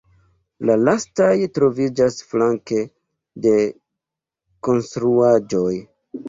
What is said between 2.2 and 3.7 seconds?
flanke de